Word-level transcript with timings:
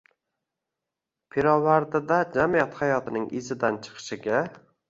Pirovardida 1.35 2.19
jamiyat 2.39 2.81
hayotining 2.81 3.31
izidan 3.43 3.81
chiqishiga 3.85 4.45